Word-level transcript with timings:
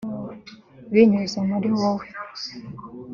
Binyuze 0.93 1.37
muri 1.49 1.67
wowe 1.79 2.05